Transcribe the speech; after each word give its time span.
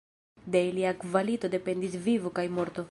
De 0.55 0.61
ilia 0.69 0.93
kvalito 1.03 1.53
dependis 1.57 1.99
vivo 2.09 2.35
kaj 2.41 2.51
morto. 2.59 2.79